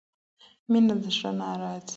مينه 0.71 0.95
د 1.01 1.05
زړه 1.15 1.31
نه 1.37 1.47
راځي. 1.61 1.89